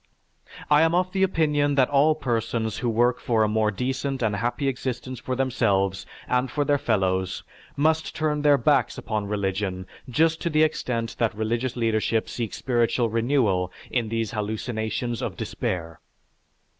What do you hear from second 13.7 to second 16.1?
in these hallucinations of despair."